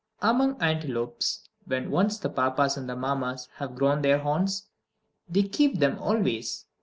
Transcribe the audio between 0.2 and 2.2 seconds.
3. Among antelopes, when once